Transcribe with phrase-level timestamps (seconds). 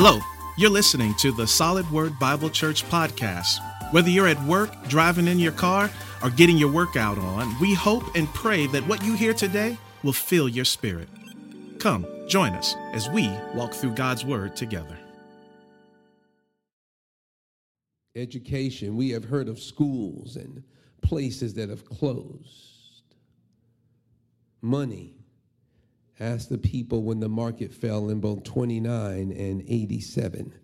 [0.00, 0.20] Hello,
[0.56, 3.58] you're listening to the Solid Word Bible Church podcast.
[3.92, 5.90] Whether you're at work, driving in your car,
[6.22, 10.12] or getting your workout on, we hope and pray that what you hear today will
[10.12, 11.08] fill your spirit.
[11.80, 14.96] Come, join us as we walk through God's Word together.
[18.14, 20.62] Education, we have heard of schools and
[21.02, 23.16] places that have closed.
[24.62, 25.17] Money,
[26.20, 30.54] ask the people when the market fell in both 29 and 87.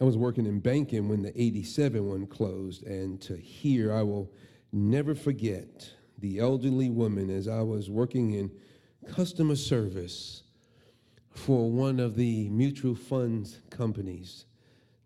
[0.00, 4.32] I was working in banking when the 87 one closed, and to hear, I will
[4.72, 8.50] never forget the elderly woman as I was working in
[9.08, 10.42] customer service
[11.30, 14.46] for one of the mutual funds companies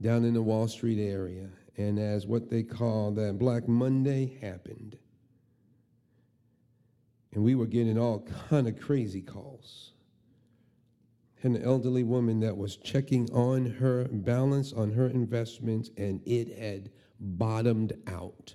[0.01, 1.49] down in the Wall Street area.
[1.77, 4.99] And as what they call that Black Monday happened,
[7.33, 9.93] and we were getting all kind of crazy calls.
[11.43, 16.91] An elderly woman that was checking on her balance on her investments, and it had
[17.21, 18.55] bottomed out.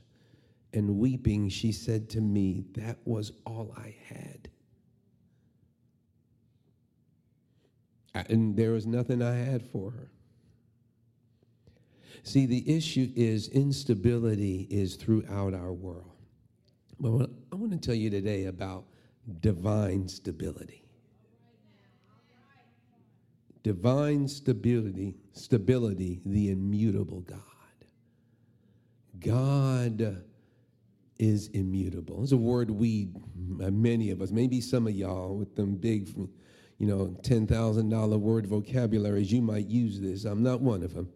[0.74, 4.50] And weeping, she said to me, That was all I had.
[8.16, 10.12] And there was nothing I had for her.
[12.24, 16.12] See, the issue is instability is throughout our world.
[17.00, 17.30] But
[17.64, 18.84] want to tell you today about
[19.40, 20.84] divine stability.
[23.64, 27.40] Divine stability, stability, the immutable God.
[29.22, 30.24] God
[31.18, 32.22] is immutable.
[32.24, 33.08] It's a word we,
[33.64, 36.10] uh, many of us, maybe some of y'all with them big,
[36.80, 40.26] you know, $10,000 word vocabularies, you might use this.
[40.26, 41.08] I'm not one of them.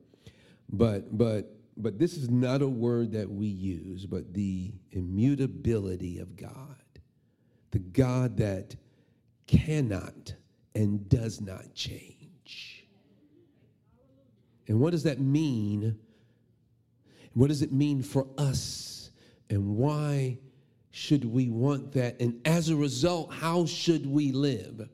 [0.70, 6.36] But, but but this is not a word that we use, but the immutability of
[6.36, 6.81] God,
[7.72, 8.75] the God that
[9.45, 10.34] cannot
[10.75, 12.86] and does not change.
[14.67, 15.97] And what does that mean?
[17.34, 19.12] What does it mean for us?
[19.50, 20.40] And why
[20.91, 22.19] should we want that?
[22.19, 24.90] And as a result, how should we live?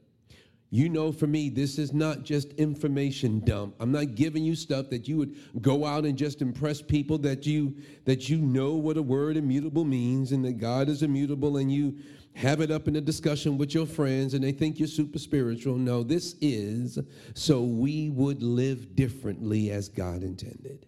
[0.73, 3.75] You know, for me, this is not just information dump.
[3.79, 7.45] I'm not giving you stuff that you would go out and just impress people that
[7.45, 7.75] you
[8.05, 11.99] that you know what a word immutable means and that God is immutable and you
[12.33, 15.77] have it up in a discussion with your friends and they think you're super spiritual.
[15.77, 16.97] No, this is
[17.35, 20.87] so we would live differently as God intended.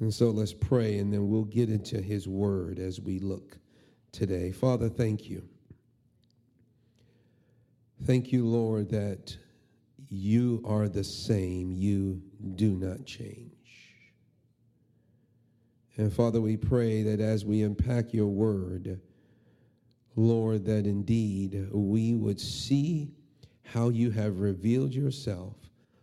[0.00, 3.58] And so let's pray and then we'll get into his word as we look
[4.10, 4.50] today.
[4.50, 5.48] Father, thank you.
[8.04, 9.34] Thank you, Lord, that
[10.10, 11.72] you are the same.
[11.72, 12.20] You
[12.54, 13.50] do not change.
[15.96, 19.00] And Father, we pray that as we unpack your word,
[20.16, 23.10] Lord, that indeed we would see
[23.64, 25.56] how you have revealed yourself,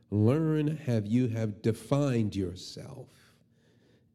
[0.09, 3.09] learn how you have defined yourself,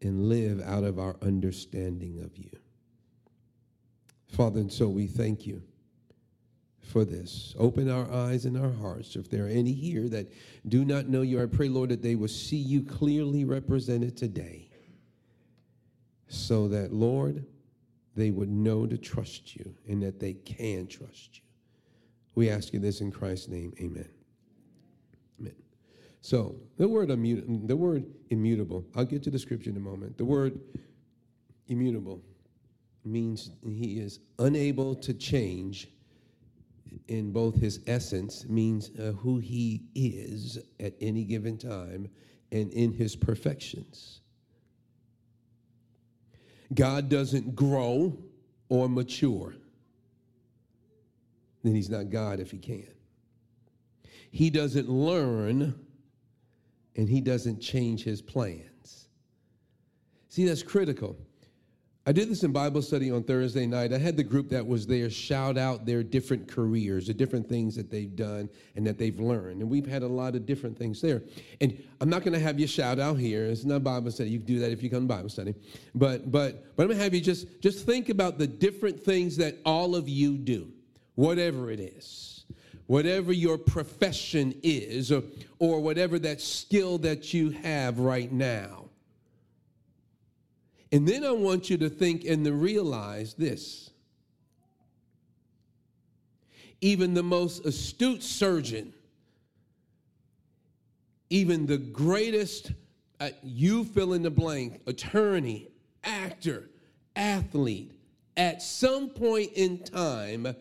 [0.02, 2.50] and live out of our understanding of you.
[4.26, 5.62] Father, and so we thank you
[6.82, 7.54] for this.
[7.58, 9.16] Open our eyes and our hearts.
[9.16, 10.32] If there are any here that
[10.68, 14.68] do not know you, I pray, Lord, that they will see you clearly represented today
[16.28, 17.44] so that, Lord,
[18.14, 21.42] they would know to trust you and that they can trust you.
[22.34, 23.72] We ask you this in Christ's name.
[23.80, 24.08] Amen.
[25.40, 25.54] Amen.
[26.20, 30.18] So the word the word immutable, I'll get to the scripture in a moment.
[30.18, 30.60] The word
[31.68, 32.22] immutable
[33.04, 35.88] means he is unable to change
[37.08, 42.08] in both his essence means uh, who he is at any given time
[42.52, 44.20] and in his perfections.
[46.74, 48.16] God doesn't grow
[48.68, 49.54] or mature.
[51.62, 52.86] Then he's not God if he can.
[54.30, 55.74] He doesn't learn
[56.96, 59.08] and he doesn't change his plans.
[60.28, 61.16] See, that's critical.
[62.08, 63.92] I did this in Bible study on Thursday night.
[63.92, 67.74] I had the group that was there shout out their different careers, the different things
[67.74, 69.60] that they've done and that they've learned.
[69.60, 71.24] And we've had a lot of different things there.
[71.60, 73.46] And I'm not going to have you shout out here.
[73.46, 74.30] It's not Bible study.
[74.30, 75.56] You can do that if you come to Bible study.
[75.96, 79.36] But but but I'm going to have you just just think about the different things
[79.38, 80.72] that all of you do,
[81.16, 82.44] whatever it is.
[82.86, 85.24] Whatever your profession is, or,
[85.58, 88.85] or whatever that skill that you have right now
[90.92, 93.90] and then I want you to think and to realize this.
[96.80, 98.92] Even the most astute surgeon,
[101.30, 102.72] even the greatest,
[103.18, 105.68] uh, you fill in the blank, attorney,
[106.04, 106.68] actor,
[107.16, 107.92] athlete,
[108.36, 110.54] at some point in time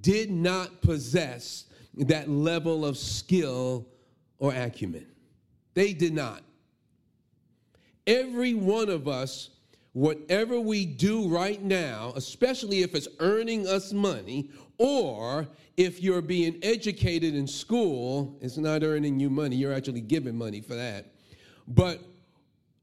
[0.00, 1.64] did not possess
[1.94, 3.86] that level of skill
[4.38, 5.06] or acumen.
[5.74, 6.42] They did not.
[8.06, 9.50] Every one of us,
[9.92, 15.46] whatever we do right now, especially if it's earning us money, or
[15.76, 20.60] if you're being educated in school, it's not earning you money, you're actually giving money
[20.60, 21.12] for that.
[21.68, 22.00] But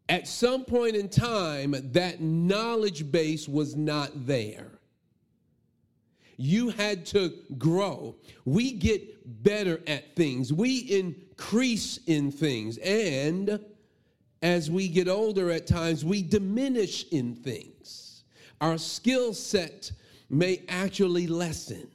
[0.08, 4.72] at some point in time, that knowledge base was not there.
[6.38, 8.16] You had to grow.
[8.46, 12.78] We get better at things, we increase in things.
[12.78, 13.60] And
[14.42, 18.24] as we get older at times, we diminish in things.
[18.62, 19.92] Our skill set
[20.30, 21.90] may actually lessen.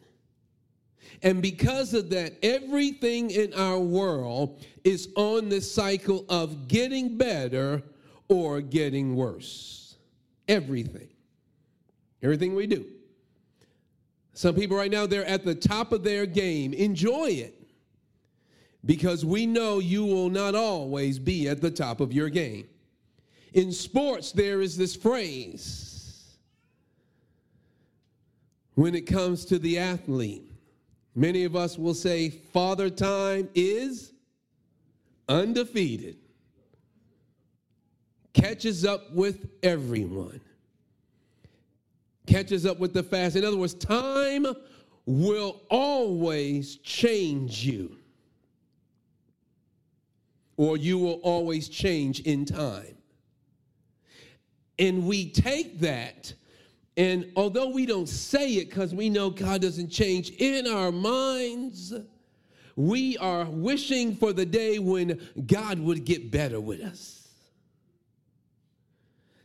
[1.22, 7.82] And because of that, everything in our world is on the cycle of getting better
[8.28, 9.96] or getting worse.
[10.48, 11.08] Everything.
[12.22, 12.84] Everything we do.
[14.34, 16.74] Some people right now, they're at the top of their game.
[16.74, 17.63] Enjoy it
[18.86, 22.66] because we know you will not always be at the top of your game.
[23.54, 26.36] In sports, there is this phrase
[28.74, 30.50] when it comes to the athlete.
[31.14, 34.12] Many of us will say, Father Time is
[35.28, 36.16] undefeated,
[38.32, 40.40] catches up with everyone,
[42.26, 43.36] catches up with the fast.
[43.36, 44.46] In other words, time
[45.06, 47.96] will always change you
[50.56, 52.96] or you will always change in time.
[54.78, 56.32] And we take that,
[56.96, 61.94] and although we don't say it because we know God doesn't change in our minds,
[62.76, 67.28] we are wishing for the day when God would get better with us.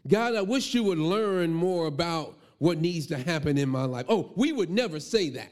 [0.08, 4.06] God, I wish you would learn more about what needs to happen in my life.
[4.10, 5.52] Oh, we would never say that.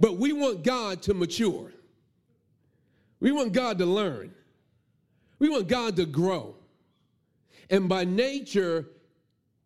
[0.00, 1.72] But we want God to mature.
[3.20, 4.32] We want God to learn.
[5.38, 6.56] We want God to grow.
[7.70, 8.86] And by nature,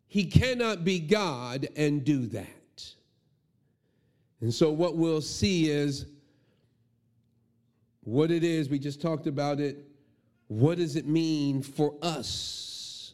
[0.07, 2.47] he cannot be God and do that.
[4.41, 6.07] And so, what we'll see is
[8.03, 8.69] what it is.
[8.69, 9.85] We just talked about it.
[10.47, 13.13] What does it mean for us?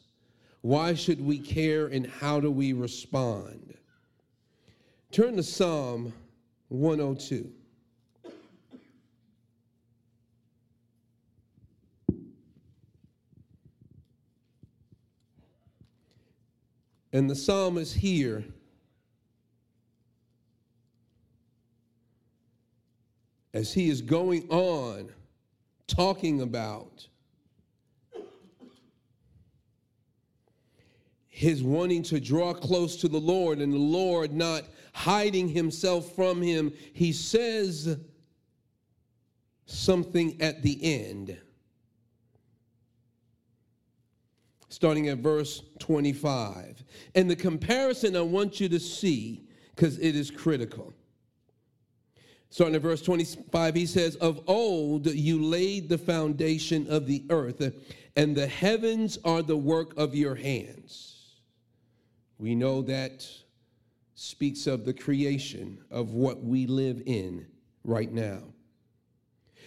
[0.61, 3.75] Why should we care and how do we respond?
[5.11, 6.13] Turn to Psalm
[6.69, 7.51] 102.
[17.13, 18.43] And the psalmist here
[23.53, 25.09] as he is going on
[25.87, 27.07] talking about
[31.27, 34.63] his wanting to draw close to the Lord and the Lord not
[34.93, 37.97] hiding himself from him, he says
[39.65, 41.37] something at the end.
[44.77, 46.83] Starting at verse 25.
[47.15, 50.93] And the comparison I want you to see, because it is critical.
[52.51, 57.73] Starting at verse 25, he says, Of old you laid the foundation of the earth,
[58.15, 61.39] and the heavens are the work of your hands.
[62.37, 63.27] We know that
[64.13, 67.47] speaks of the creation of what we live in
[67.83, 68.43] right now.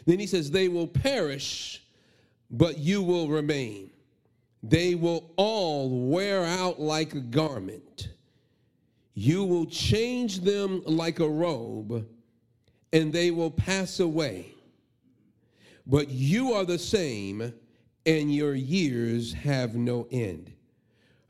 [0.07, 1.83] Then he says, They will perish,
[2.49, 3.91] but you will remain.
[4.63, 8.11] They will all wear out like a garment.
[9.15, 12.07] You will change them like a robe,
[12.93, 14.55] and they will pass away.
[15.87, 17.53] But you are the same,
[18.07, 20.53] and your years have no end.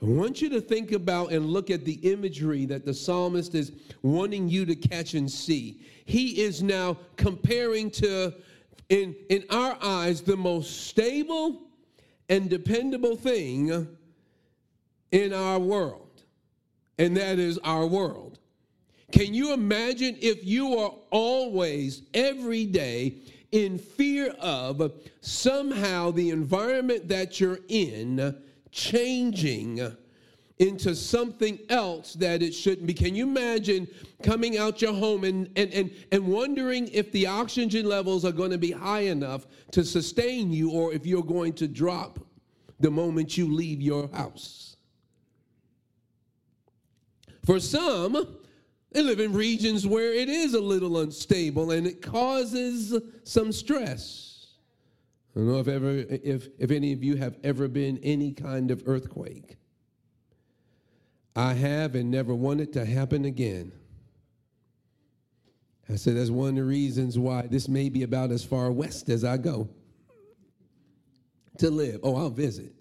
[0.02, 3.72] I want you to think about and look at the imagery that the psalmist is
[4.02, 5.82] wanting you to catch and see.
[6.06, 8.34] He is now comparing to,
[8.88, 11.69] in, in our eyes, the most stable
[12.30, 13.88] and dependable thing
[15.12, 16.22] in our world,
[16.98, 18.38] and that is our world.
[19.10, 23.16] Can you imagine if you are always, every day,
[23.50, 29.96] in fear of somehow the environment that you're in changing
[30.60, 32.92] into something else that it shouldn't be.
[32.92, 33.88] Can you imagine
[34.22, 38.50] coming out your home and, and, and, and wondering if the oxygen levels are going
[38.50, 42.18] to be high enough to sustain you or if you're going to drop
[42.78, 44.76] the moment you leave your house?
[47.46, 48.36] For some,
[48.92, 54.48] they live in regions where it is a little unstable and it causes some stress.
[55.34, 58.70] I don't know if ever if if any of you have ever been any kind
[58.72, 59.59] of earthquake.
[61.40, 63.72] I have and never want it to happen again.
[65.88, 69.08] I said, that's one of the reasons why this may be about as far west
[69.08, 69.66] as I go
[71.56, 72.00] to live.
[72.02, 72.74] Oh, I'll visit.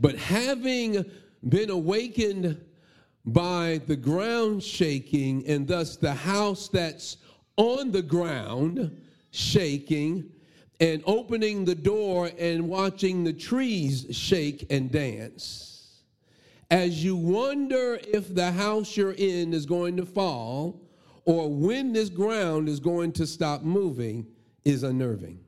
[0.00, 1.04] But having
[1.48, 2.64] been awakened
[3.26, 7.16] by the ground shaking and thus the house that's
[7.56, 8.96] on the ground
[9.32, 10.30] shaking
[10.78, 15.73] and opening the door and watching the trees shake and dance.
[16.74, 20.82] As you wonder if the house you're in is going to fall
[21.24, 24.26] or when this ground is going to stop moving,
[24.64, 25.38] is unnerving.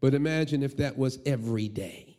[0.00, 2.16] But imagine if that was every day.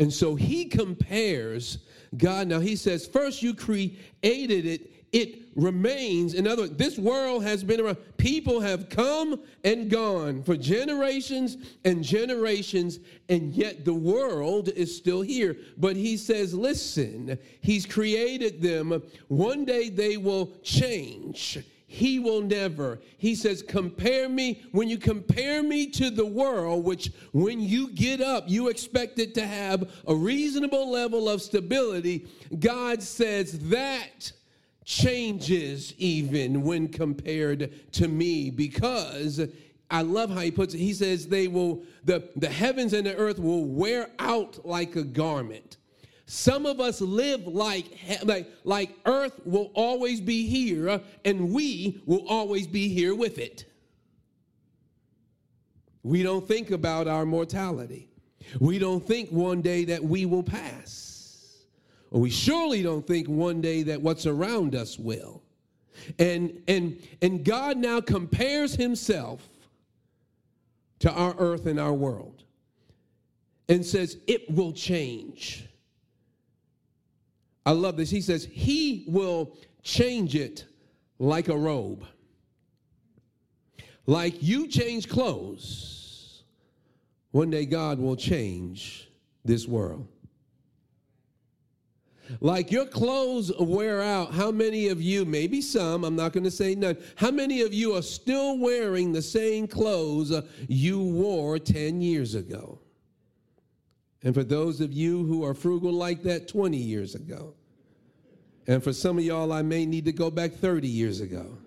[0.00, 1.78] And so he compares
[2.16, 2.48] God.
[2.48, 6.34] Now he says, first you created it, it remains.
[6.34, 7.98] In other words, this world has been around.
[8.16, 12.98] People have come and gone for generations and generations,
[13.28, 15.56] and yet the world is still here.
[15.78, 19.02] But he says, listen, he's created them.
[19.28, 21.58] One day they will change
[21.88, 23.00] he will never.
[23.16, 24.62] He says, Compare me.
[24.72, 29.34] When you compare me to the world, which when you get up, you expect it
[29.34, 32.26] to have a reasonable level of stability,
[32.58, 34.32] God says that
[34.86, 39.46] changes even when compared to me because
[39.90, 40.78] I love how he puts it.
[40.78, 45.04] He says, They will, the, the heavens and the earth will wear out like a
[45.04, 45.76] garment
[46.26, 47.86] some of us live like,
[48.24, 53.64] like, like earth will always be here and we will always be here with it.
[56.02, 58.08] We don't think about our mortality.
[58.60, 61.15] We don't think one day that we will pass.
[62.10, 65.42] Or we surely don't think one day that what's around us will.
[66.18, 69.48] And and and God now compares himself
[71.00, 72.44] to our earth and our world
[73.68, 75.66] and says it will change.
[77.64, 78.10] I love this.
[78.10, 80.66] He says, He will change it
[81.18, 82.04] like a robe.
[84.06, 86.44] Like you change clothes,
[87.32, 89.10] one day God will change
[89.44, 90.06] this world.
[92.40, 96.50] Like your clothes wear out, how many of you, maybe some, I'm not going to
[96.50, 100.32] say none, how many of you are still wearing the same clothes
[100.68, 102.80] you wore 10 years ago?
[104.22, 107.54] And for those of you who are frugal like that, 20 years ago.
[108.66, 111.58] And for some of y'all, I may need to go back 30 years ago.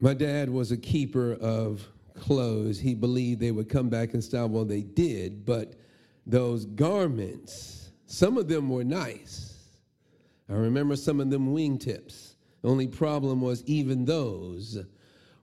[0.00, 1.86] My dad was a keeper of
[2.18, 2.78] clothes.
[2.78, 4.48] He believed they would come back in style.
[4.48, 5.74] Well, they did, but
[6.26, 9.56] those garments, some of them were nice.
[10.48, 12.34] I remember some of them wingtips.
[12.62, 14.78] The only problem was even those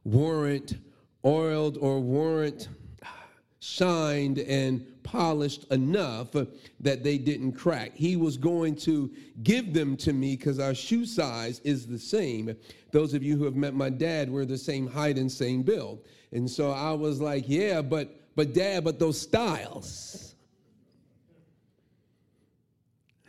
[0.04, 0.78] weren't
[1.24, 2.68] oiled or weren't
[3.60, 7.96] shined and polished enough that they didn't crack.
[7.96, 12.56] He was going to give them to me because our shoe size is the same.
[12.92, 16.06] Those of you who have met my dad, we're the same height and same build.
[16.36, 20.36] And so I was like, yeah, but but dad, but those styles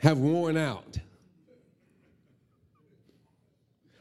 [0.01, 0.99] have worn out.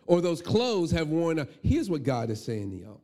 [0.07, 1.49] Or those clothes have worn out.
[1.61, 3.01] Here's what God is saying to y'all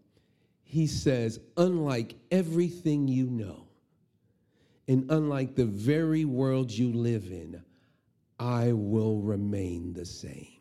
[0.63, 3.67] he says, unlike everything you know,
[4.88, 7.62] and unlike the very world you live in,
[8.39, 10.61] I will remain the same.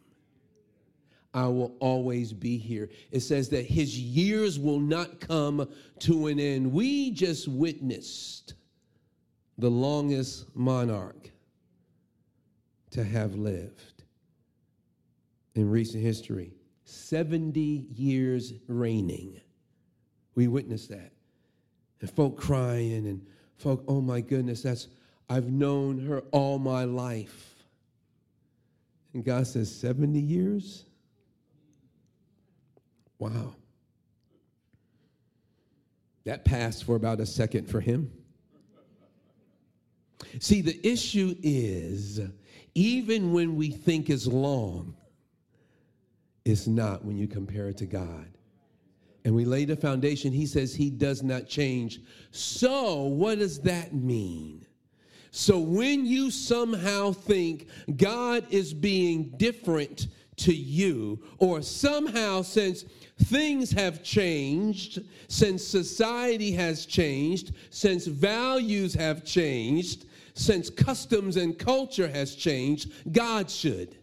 [1.33, 2.91] I will always be here.
[3.13, 5.69] It says that his years will not come
[6.01, 6.73] to an end.
[6.73, 8.55] We just witnessed
[9.59, 11.31] the longest monarch
[12.91, 14.03] to have lived
[15.55, 16.53] in recent history
[16.85, 19.41] 70 years reigning.
[20.35, 21.13] We witnessed that.
[22.01, 23.25] And folk crying and
[23.57, 24.89] folk, oh my goodness, that's,
[25.29, 27.55] I've known her all my life.
[29.15, 30.85] And God says, 70 years?
[33.21, 33.55] Wow.
[36.25, 38.11] That passed for about a second for him.
[40.41, 42.21] See, the issue is
[42.75, 44.97] even when we think is long,
[46.45, 48.27] it's not when you compare it to God
[49.25, 52.01] and we laid the foundation, he says he does not change.
[52.31, 54.65] So, what does that mean?
[55.31, 60.09] So, when you somehow think God is being different
[60.41, 62.85] to you, or somehow since
[63.25, 72.09] things have changed, since society has changed, since values have changed, since customs and culture
[72.09, 73.97] has changed, God should.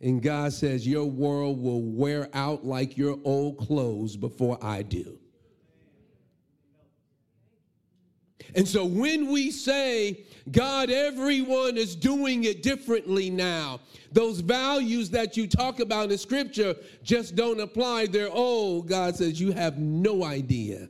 [0.00, 5.18] And God says, Your world will wear out like your old clothes before I do.
[8.54, 13.80] And so when we say, God, everyone is doing it differently now,
[14.12, 18.06] those values that you talk about in scripture just don't apply.
[18.06, 18.88] They're old.
[18.88, 20.88] God says, You have no idea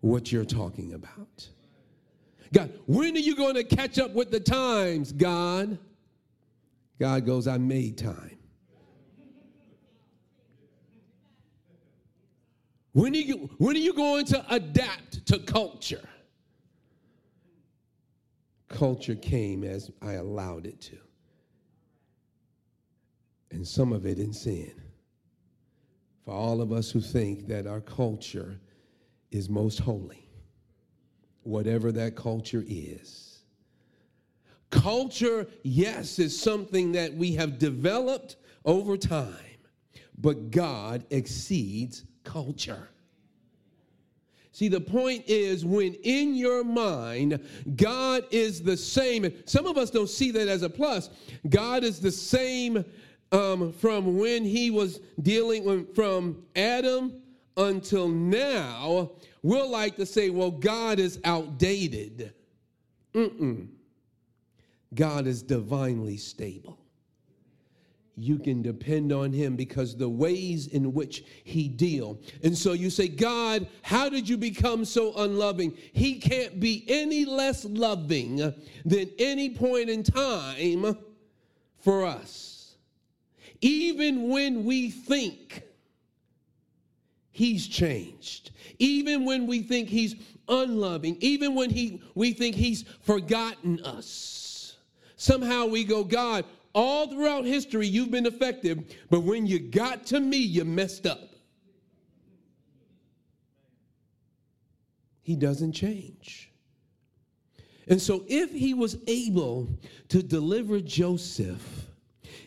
[0.00, 1.48] what you're talking about.
[2.52, 5.78] God, when are you going to catch up with the times, God?
[6.98, 8.36] God goes, I made time.
[12.92, 16.06] When are you, when are you going to adapt to culture?
[18.72, 20.98] Culture came as I allowed it to.
[23.50, 24.72] And some of it in sin.
[26.24, 28.58] For all of us who think that our culture
[29.30, 30.28] is most holy,
[31.42, 33.40] whatever that culture is.
[34.70, 39.36] Culture, yes, is something that we have developed over time,
[40.16, 42.88] but God exceeds culture.
[44.52, 47.40] See, the point is when in your mind,
[47.74, 49.32] God is the same.
[49.46, 51.08] Some of us don't see that as a plus.
[51.48, 52.84] God is the same
[53.32, 57.14] um, from when he was dealing with, from Adam
[57.56, 59.12] until now.
[59.42, 62.34] We'll like to say, well, God is outdated.
[63.14, 63.68] Mm-mm.
[64.94, 66.81] God is divinely stable
[68.16, 72.20] you can depend on him because the ways in which he deal.
[72.42, 75.76] And so you say god how did you become so unloving?
[75.92, 78.36] He can't be any less loving
[78.84, 80.96] than any point in time
[81.78, 82.76] for us.
[83.60, 85.62] Even when we think
[87.32, 90.14] he's changed even when we think he's
[90.48, 94.76] unloving even when he we think he's forgotten us
[95.16, 100.20] somehow we go god all throughout history, you've been effective, but when you got to
[100.20, 101.30] me, you messed up.
[105.22, 106.50] He doesn't change.
[107.88, 109.68] And so, if he was able
[110.08, 111.86] to deliver Joseph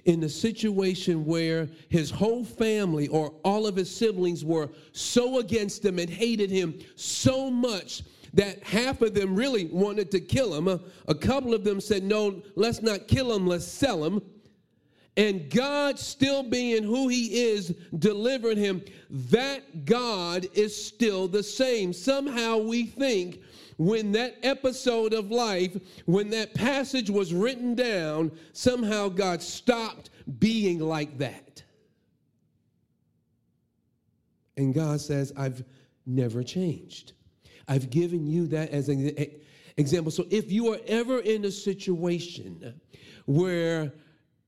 [0.05, 5.83] in a situation where his whole family or all of his siblings were so against
[5.83, 8.03] him and hated him so much
[8.35, 10.67] that half of them really wanted to kill him.
[11.07, 14.21] A, couple of them said, No, let's not kill him, let's sell him.
[15.17, 18.83] And God, still being who He is, delivered him.
[19.09, 21.93] That God is still the same.
[21.93, 23.41] Somehow we think
[23.77, 30.79] when that episode of life, when that passage was written down, somehow God stopped being
[30.79, 31.63] like that.
[34.57, 35.63] And God says, I've
[36.05, 37.13] never changed.
[37.67, 39.15] I've given you that as an
[39.77, 40.11] example.
[40.11, 42.79] So if you are ever in a situation
[43.25, 43.91] where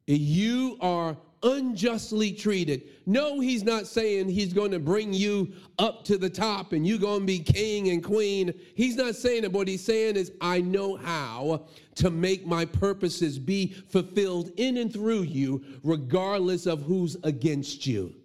[0.06, 2.84] you are unjustly treated.
[3.06, 6.98] No, he's not saying he's going to bring you up to the top and you're
[6.98, 8.54] going to be king and queen.
[8.76, 9.52] He's not saying it.
[9.52, 14.92] What he's saying is, I know how to make my purposes be fulfilled in and
[14.92, 18.16] through you, regardless of who's against you.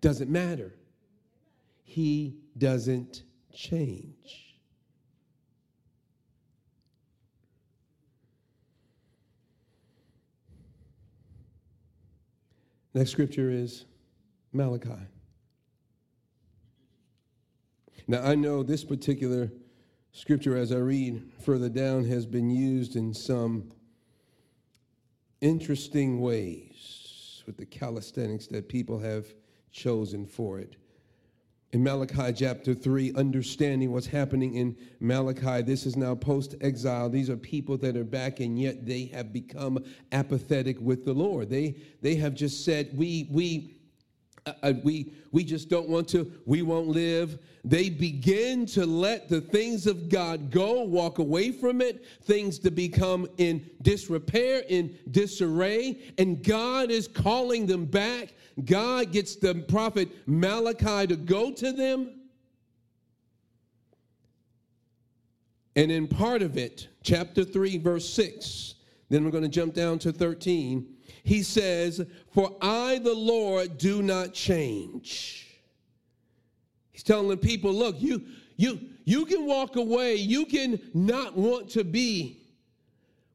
[0.00, 0.74] Doesn't matter.
[1.84, 3.22] He doesn't
[3.58, 4.54] change.
[12.94, 13.84] Next scripture is
[14.52, 14.90] Malachi.
[18.06, 19.50] Now, I know this particular
[20.12, 23.72] scripture, as I read further down, has been used in some
[25.40, 29.26] interesting ways with the calisthenics that people have
[29.72, 30.76] chosen for it
[31.72, 35.62] in Malachi chapter 3, understanding what's happening in Malachi.
[35.62, 37.10] This is now post exile.
[37.10, 41.50] These are people that are back, and yet they have become apathetic with the Lord.
[41.50, 43.77] They, they have just said, We, we,
[44.82, 47.38] we, we just don't want to, we won't live.
[47.64, 52.70] They begin to let the things of God go, walk away from it, things to
[52.70, 58.34] become in disrepair, in disarray, and God is calling them back.
[58.64, 62.14] God gets the prophet Malachi to go to them.
[65.76, 68.74] And in part of it, chapter 3, verse 6,
[69.10, 74.02] then we're going to jump down to 13 he says, For I, the Lord, do
[74.02, 75.46] not change.
[76.90, 78.22] He's telling the people, look, you,
[78.56, 80.16] you, you can walk away.
[80.16, 82.38] You can not want to be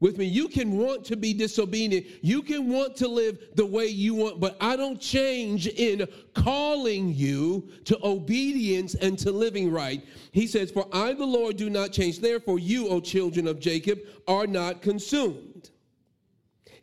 [0.04, 0.26] with me.
[0.26, 2.06] You can want to be disobedient.
[2.22, 7.13] You can want to live the way you want, but I don't change in calling
[7.13, 10.06] you to obedience and to living right.
[10.34, 12.19] He says, For I, the Lord, do not change.
[12.19, 15.53] Therefore, you, O children of Jacob, are not consumed.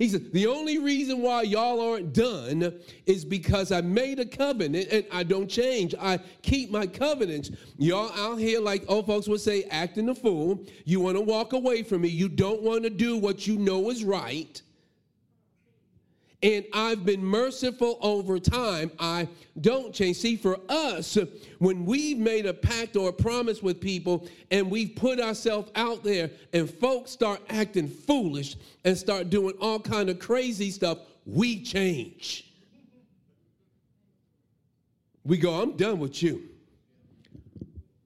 [0.01, 2.73] He said, The only reason why y'all aren't done
[3.05, 5.95] is because I made a covenant and I don't change.
[6.01, 7.51] I keep my covenants.
[7.77, 10.65] Y'all out here, like old folks would say, acting a fool.
[10.87, 12.09] You want to walk away from me.
[12.09, 14.61] You don't want to do what you know is right
[16.43, 18.91] and I've been merciful over time.
[18.99, 19.29] I
[19.61, 20.17] don't change.
[20.17, 21.19] See, for us,
[21.59, 26.03] when we've made a pact or a promise with people and we've put ourselves out
[26.03, 31.63] there and folks start acting foolish and start doing all kind of crazy stuff, we
[31.63, 32.47] change.
[35.25, 36.49] We go, I'm done with you.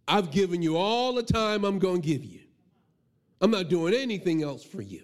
[0.08, 2.40] I've given you all the time I'm going to give you.
[3.40, 5.02] I'm not doing anything else for you.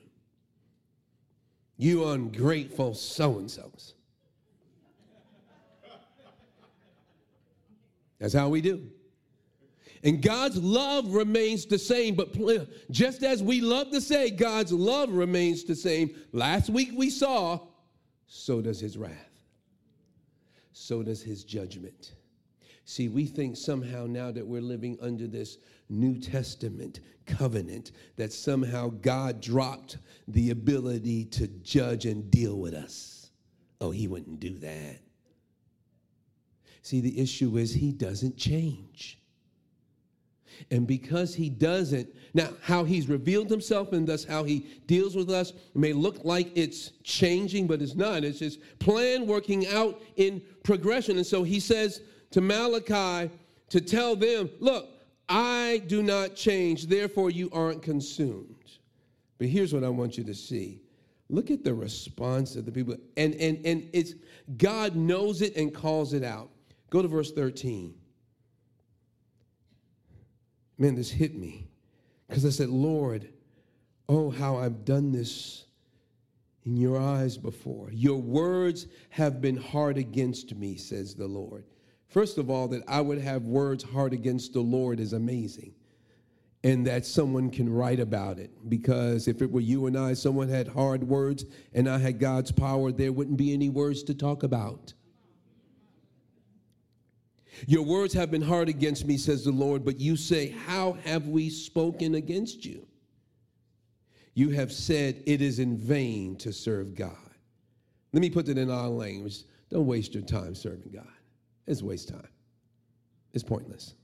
[1.80, 3.94] You ungrateful so and so's.
[8.18, 8.86] That's how we do.
[10.04, 12.36] And God's love remains the same, but
[12.90, 17.60] just as we love to say God's love remains the same, last week we saw,
[18.26, 19.40] so does his wrath.
[20.74, 22.12] So does his judgment.
[22.84, 25.56] See, we think somehow now that we're living under this
[25.90, 29.98] New Testament covenant that somehow God dropped
[30.29, 33.31] the ability to judge and deal with us.
[33.81, 35.00] Oh, he wouldn't do that.
[36.83, 39.18] See, the issue is he doesn't change.
[40.70, 45.31] And because he doesn't, now how he's revealed himself and thus how he deals with
[45.31, 48.24] us may look like it's changing, but it's not.
[48.24, 51.16] It's his plan working out in progression.
[51.16, 53.31] And so he says to Malachi
[53.70, 54.99] to tell them, look,
[55.30, 58.56] I do not change, therefore you aren't consumed.
[59.38, 60.82] But here's what I want you to see.
[61.28, 62.96] Look at the response of the people.
[63.16, 64.14] And and and it's
[64.58, 66.50] God knows it and calls it out.
[66.90, 67.94] Go to verse 13.
[70.76, 71.68] Man, this hit me.
[72.26, 73.28] Because I said, Lord,
[74.08, 75.64] oh, how I've done this
[76.64, 77.90] in your eyes before.
[77.92, 81.64] Your words have been hard against me, says the Lord.
[82.11, 85.73] First of all, that I would have words hard against the Lord is amazing.
[86.62, 88.51] And that someone can write about it.
[88.68, 92.53] Because if it were you and I, someone had hard words and I had God's
[92.53, 94.92] power, there wouldn't be any words to talk about.
[97.66, 101.29] Your words have been hard against me, says the Lord, but you say, How have
[101.29, 102.87] we spoken against you?
[104.35, 107.16] You have said it is in vain to serve God.
[108.12, 109.44] Let me put it in our language.
[109.70, 111.07] Don't waste your time serving God.
[111.70, 112.26] It's waste time.
[113.33, 113.94] It's pointless.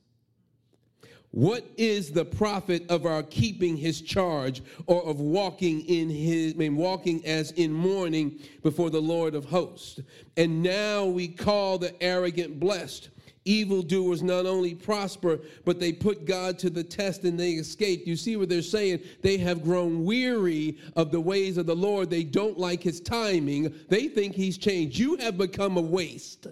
[1.32, 6.58] What is the profit of our keeping his charge or of walking in his, I
[6.58, 9.98] mean, walking as in mourning before the Lord of hosts?
[10.36, 13.10] And now we call the arrogant blessed.
[13.44, 18.06] Evildoers not only prosper, but they put God to the test and they escape.
[18.06, 19.00] You see what they're saying?
[19.22, 22.10] They have grown weary of the ways of the Lord.
[22.10, 23.74] They don't like his timing.
[23.88, 24.96] They think he's changed.
[24.96, 26.46] You have become a waste.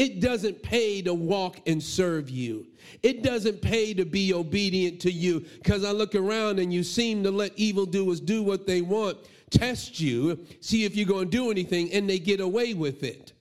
[0.00, 2.68] It doesn't pay to walk and serve you.
[3.02, 7.22] It doesn't pay to be obedient to you because I look around and you seem
[7.24, 9.18] to let evildoers do what they want,
[9.50, 13.34] test you, see if you're going to do anything, and they get away with it.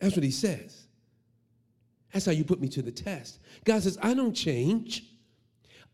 [0.00, 0.88] That's what he says.
[2.12, 3.38] That's how you put me to the test.
[3.62, 5.04] God says, I don't change.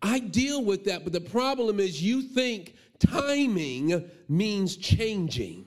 [0.00, 5.65] I deal with that, but the problem is you think timing means changing.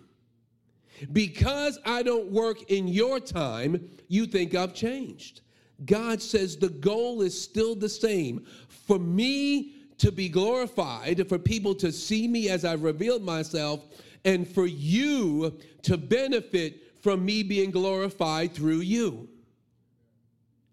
[1.12, 5.42] Because I don't work in your time, you think I've changed.
[5.86, 11.76] God says the goal is still the same for me to be glorified, for people
[11.76, 13.86] to see me as I've revealed myself,
[14.26, 19.30] and for you to benefit from me being glorified through you.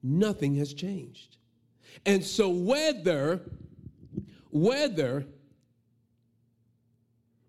[0.03, 1.37] Nothing has changed.
[2.05, 3.41] And so whether
[4.51, 5.27] whether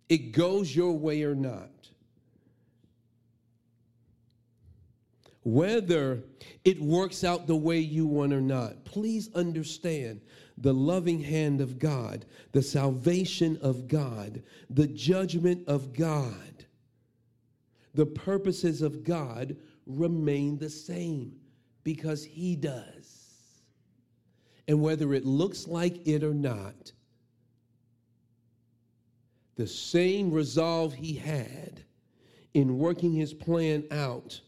[0.10, 1.70] it goes your way or not,
[5.48, 6.26] whether
[6.66, 8.84] it works out the way you want or not.
[8.84, 10.20] Please understand
[10.58, 16.66] the loving hand of God, the salvation of God, the judgment of God,
[17.94, 19.56] the purposes of God
[19.86, 21.40] remain the same
[21.86, 23.62] because He does.
[24.68, 26.92] And whether it looks like it or not,
[29.56, 31.86] the same resolve He had
[32.54, 34.42] in working His plan out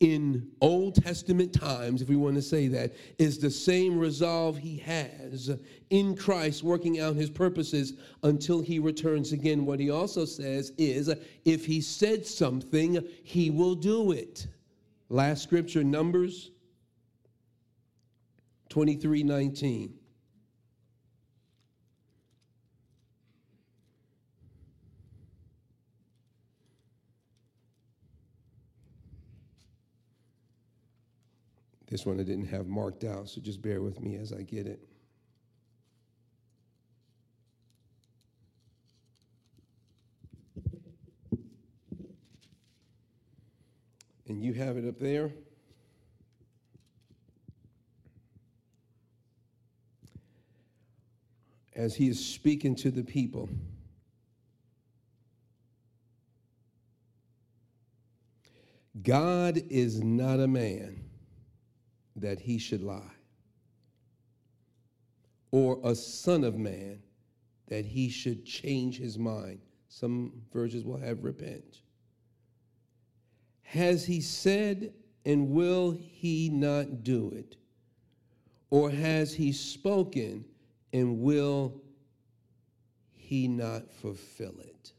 [0.00, 4.78] in Old Testament times, if we want to say that, is the same resolve he
[4.78, 5.50] has
[5.90, 9.66] in Christ working out his purposes until he returns again.
[9.66, 14.46] What he also says is if he said something, he will do it.
[15.10, 16.50] Last scripture, Numbers
[18.70, 19.99] 23 19.
[31.90, 34.68] This one I didn't have marked out, so just bear with me as I get
[34.68, 34.80] it.
[44.28, 45.32] And you have it up there.
[51.74, 53.48] As he is speaking to the people.
[59.02, 60.99] God is not a man
[62.16, 63.14] that he should lie,
[65.50, 67.02] or a son of man
[67.68, 69.60] that he should change his mind.
[69.88, 71.82] Some versions will have repent.
[73.62, 74.92] Has he said,
[75.24, 77.56] and will he not do it?
[78.70, 80.44] Or has he spoken,
[80.92, 81.80] and will
[83.14, 84.92] he not fulfill it?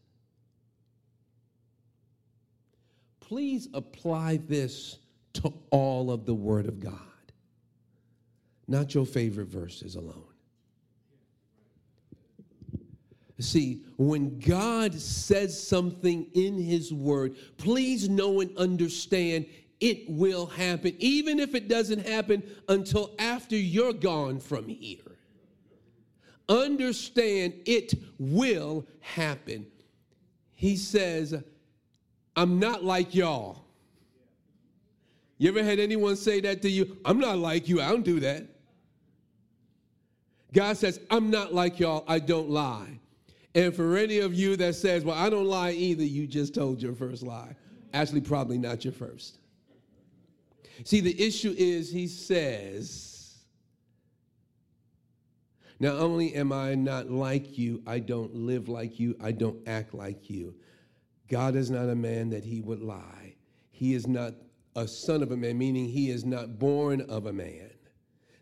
[3.20, 5.00] Please apply this
[5.34, 7.00] to all of the Word of God,
[8.68, 10.24] not your favorite verses alone.
[13.40, 19.48] See, when God says something in His Word, please know and understand
[19.80, 25.18] it will happen, even if it doesn't happen until after you're gone from here.
[26.48, 29.66] Understand it will happen.
[30.54, 31.42] He says,
[32.36, 33.66] I'm not like y'all.
[35.42, 36.98] You ever had anyone say that to you?
[37.04, 37.82] I'm not like you.
[37.82, 38.46] I don't do that.
[40.54, 42.06] God says, I'm not like y'all.
[42.08, 43.00] I don't lie.
[43.56, 46.80] And for any of you that says, well, I don't lie either, you just told
[46.80, 47.56] your first lie.
[47.92, 49.40] Actually, probably not your first.
[50.84, 53.40] See, the issue is, he says,
[55.80, 59.96] not only am I not like you, I don't live like you, I don't act
[59.96, 60.54] like you.
[61.30, 63.34] God is not a man that he would lie.
[63.72, 64.36] He is not
[64.76, 67.72] a son of a man, meaning he is not born of a man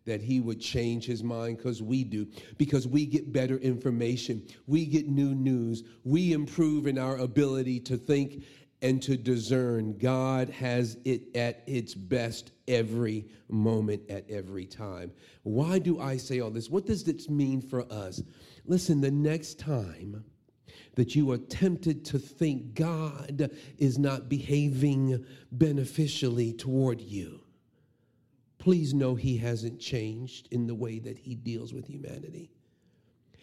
[0.06, 4.86] that he would change his mind because we do, because we get better information, we
[4.86, 8.44] get new news, we improve in our ability to think
[8.82, 9.98] and to discern.
[9.98, 15.12] God has it at its best every moment, at every time.
[15.44, 16.70] Why do I say all this?
[16.70, 18.22] What does this mean for us?
[18.66, 20.24] Listen, the next time
[21.00, 27.42] that you are tempted to think God is not behaving beneficially toward you
[28.60, 32.52] please know he hasn't changed in the way that he deals with humanity.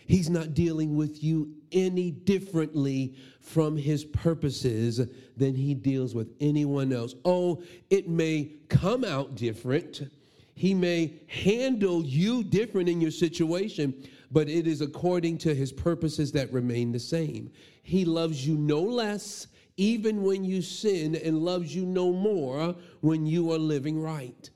[0.07, 5.01] He's not dealing with you any differently from his purposes
[5.37, 7.17] than he deals with anyone else.
[7.25, 10.09] Oh, it may come out different.
[10.55, 13.95] He may handle you different in your situation,
[14.31, 17.51] but it is according to his purposes that remain the same.
[17.83, 23.27] He loves you no less even when you sin and loves you no more when
[23.27, 24.51] you are living right.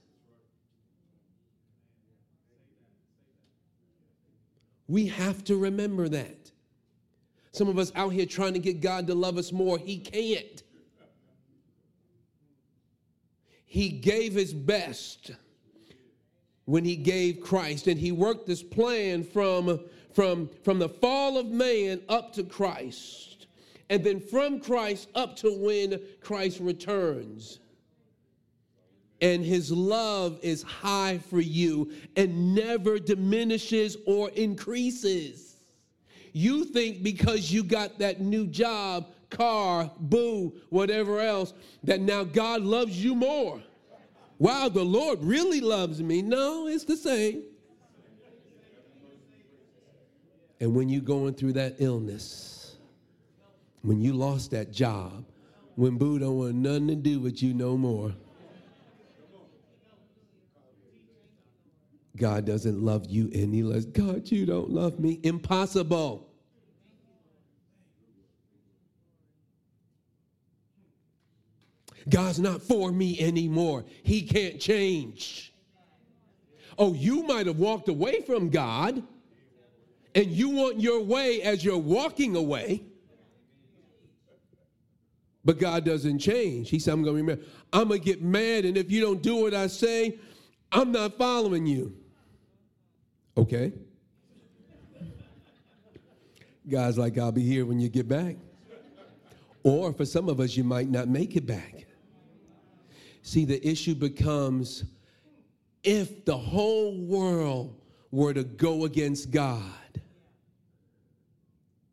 [4.88, 6.50] We have to remember that.
[7.52, 10.62] Some of us out here trying to get God to love us more, He can't.
[13.66, 15.32] He gave His best
[16.70, 19.80] when He gave Christ, and He worked this plan from,
[20.12, 23.46] from, from the fall of man up to Christ,
[23.88, 27.60] and then from Christ up to when Christ returns
[29.20, 35.56] and his love is high for you and never diminishes or increases.
[36.32, 41.52] You think because you got that new job, car, boo, whatever else,
[41.84, 43.60] that now God loves you more.
[44.40, 46.20] Wow, the Lord really loves me.
[46.20, 47.44] No, it's the same.
[50.58, 52.76] And when you're going through that illness,
[53.82, 55.24] when you lost that job,
[55.76, 58.12] when boo don't want nothing to do with you no more
[62.20, 63.86] God doesn't love you any less.
[63.86, 65.20] God, you don't love me.
[65.22, 66.29] Impossible.
[72.08, 73.84] God's not for me anymore.
[74.02, 75.52] He can't change.
[76.78, 79.02] Oh, you might have walked away from God
[80.14, 82.82] and you want your way as you're walking away.
[85.44, 86.68] But God doesn't change.
[86.70, 87.44] He said, I'm going to remember.
[87.72, 90.18] I'm going to get mad, and if you don't do what I say,
[90.70, 91.96] I'm not following you.
[93.36, 93.72] Okay.
[96.68, 98.36] God's like, I'll be here when you get back.
[99.62, 101.86] Or for some of us, you might not make it back.
[103.22, 104.84] See, the issue becomes
[105.82, 107.80] if the whole world
[108.10, 109.62] were to go against God,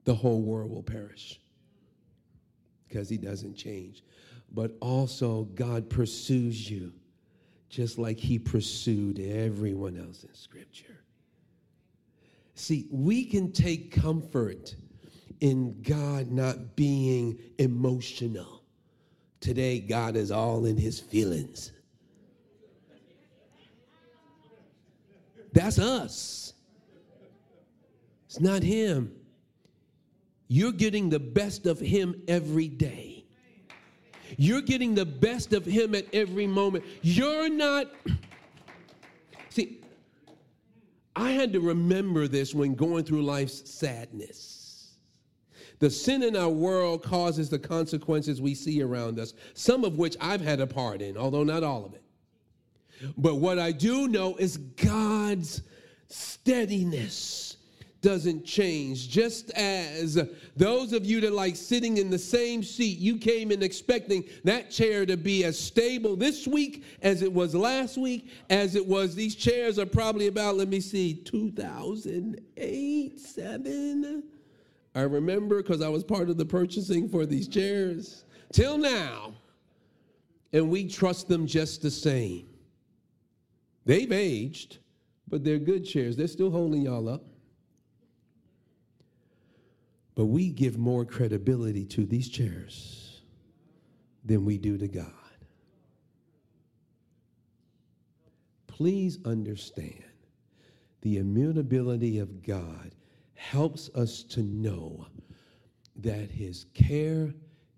[0.06, 1.40] the whole world will perish
[2.88, 4.04] because he doesn't change.
[4.54, 6.94] But also, God pursues you
[7.70, 11.02] just like he pursued everyone else in Scripture.
[12.56, 14.76] See, we can take comfort
[15.42, 18.57] in God not being emotional.
[19.40, 21.72] Today, God is all in his feelings.
[25.54, 26.54] That's us.
[28.26, 29.14] It's not him.
[30.48, 33.26] You're getting the best of him every day.
[34.38, 36.84] You're getting the best of him at every moment.
[37.02, 37.88] You're not.
[39.50, 39.82] See,
[41.16, 44.67] I had to remember this when going through life's sadness.
[45.80, 50.16] The sin in our world causes the consequences we see around us, some of which
[50.20, 52.04] I've had a part in, although not all of it.
[53.18, 55.62] But what I do know is God's
[56.08, 57.58] steadiness
[58.02, 59.10] doesn't change.
[59.10, 60.20] Just as
[60.56, 64.72] those of you that like sitting in the same seat, you came in expecting that
[64.72, 69.14] chair to be as stable this week as it was last week, as it was.
[69.14, 74.24] These chairs are probably about, let me see, 2008, 7.
[74.98, 79.36] I remember because I was part of the purchasing for these chairs till now.
[80.54, 82.48] And we trust them just the same.
[83.86, 84.80] They've aged,
[85.28, 86.18] but they're good chairs.
[86.18, 87.22] They're still holding y'all up.
[90.16, 93.22] But we give more credibility to these chairs
[94.26, 95.12] than we do to God.
[98.66, 100.06] Please understand
[101.02, 102.96] the immutability of God
[103.38, 105.08] helps us to know
[105.96, 107.34] that His care,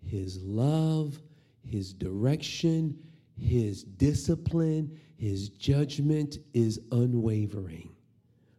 [0.06, 1.22] His love,
[1.64, 2.98] His direction,
[3.38, 7.92] His discipline, His judgment is unwavering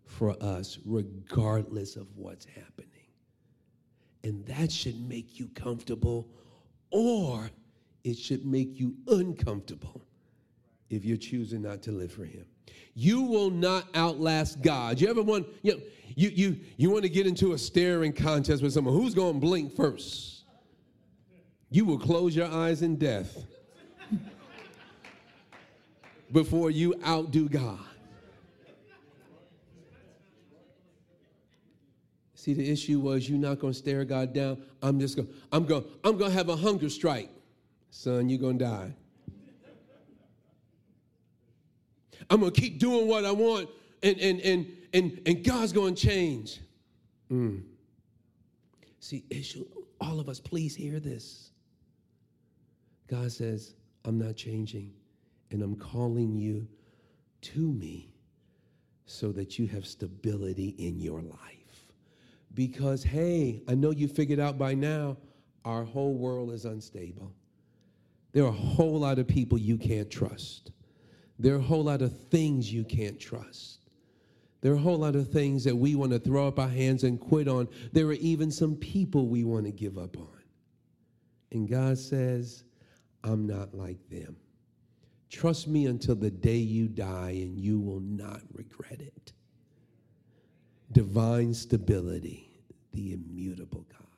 [0.04, 2.86] for us, regardless of what's happening.
[4.22, 6.28] And that should make you comfortable,
[6.90, 7.50] or
[8.04, 10.02] it should make you uncomfortable
[10.90, 12.44] if you're choosing not to live for Him.
[12.94, 15.00] You will not outlast God.
[15.00, 15.80] You ever want, you know,
[16.16, 19.40] you, you, you want to get into a staring contest with someone who's going to
[19.40, 20.44] blink first?
[21.70, 23.44] You will close your eyes in death
[26.32, 27.78] before you outdo God.
[32.34, 34.62] See, the issue was you're not going to stare God down.
[34.82, 37.28] I'm just going, I'm going, I'm going to have a hunger strike.
[37.90, 38.94] Son, you're going to die.
[42.30, 43.68] I'm going to keep doing what I want,
[44.02, 46.60] and, and, and, and, and God's going to change.
[47.30, 47.62] Mm.
[49.00, 49.66] See, issue,
[50.00, 51.50] all of us, please hear this.
[53.08, 54.92] God says, I'm not changing,
[55.50, 56.68] and I'm calling you
[57.42, 58.14] to me
[59.06, 61.40] so that you have stability in your life
[62.54, 65.16] because, hey, I know you figured out by now,
[65.64, 67.32] our whole world is unstable.
[68.32, 70.70] There are a whole lot of people you can't trust.
[71.40, 73.78] There are a whole lot of things you can't trust.
[74.60, 77.02] There are a whole lot of things that we want to throw up our hands
[77.02, 77.66] and quit on.
[77.92, 80.28] There are even some people we want to give up on.
[81.50, 82.64] And God says,
[83.24, 84.36] I'm not like them.
[85.30, 89.32] Trust me until the day you die, and you will not regret it
[90.92, 92.50] divine stability,
[92.92, 94.09] the immutable God.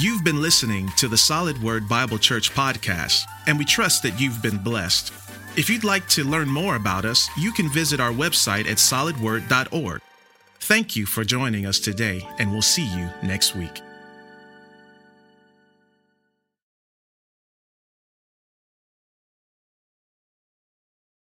[0.00, 4.42] You've been listening to the Solid Word Bible Church podcast, and we trust that you've
[4.42, 5.12] been blessed.
[5.56, 10.00] If you'd like to learn more about us, you can visit our website at solidword.org.
[10.60, 13.80] Thank you for joining us today, and we'll see you next week.